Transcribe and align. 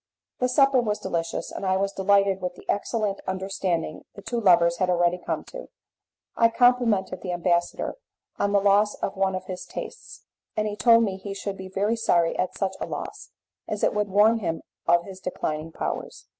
The 0.39 0.49
supper 0.49 0.81
was 0.81 0.97
delicious, 0.97 1.51
and 1.51 1.63
I 1.63 1.77
was 1.77 1.91
delighted 1.93 2.41
with 2.41 2.55
the 2.55 2.65
excellent 2.67 3.21
understanding 3.27 4.03
the 4.15 4.23
two 4.23 4.41
lovers 4.41 4.77
had 4.77 4.89
already 4.89 5.19
come 5.19 5.43
to. 5.53 5.69
I 6.35 6.49
complimented 6.49 7.21
the 7.21 7.31
ambassador 7.31 7.97
on 8.39 8.51
the 8.51 8.59
loss 8.61 8.95
of 8.95 9.15
one 9.15 9.35
of 9.35 9.45
his 9.45 9.63
tastes, 9.63 10.23
and 10.57 10.67
he 10.67 10.75
told 10.75 11.03
me 11.03 11.17
he 11.17 11.35
should 11.35 11.55
be 11.55 11.69
very 11.69 11.95
sorry 11.95 12.35
at 12.39 12.57
such 12.57 12.73
a 12.81 12.87
loss, 12.87 13.29
as 13.67 13.83
it 13.83 13.93
would 13.93 14.07
warn 14.09 14.39
him 14.39 14.63
of 14.87 15.05
his 15.05 15.19
declining 15.19 15.71
powers. 15.71 16.25